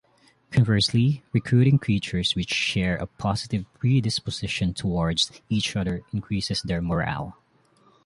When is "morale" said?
6.81-7.37